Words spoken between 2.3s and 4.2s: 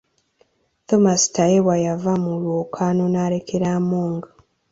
lwokaano n’alekera Among.